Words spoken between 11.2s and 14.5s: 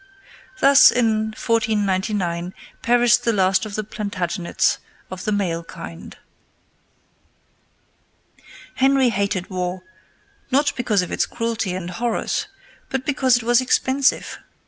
cruelty and horrors, but because it was expensive.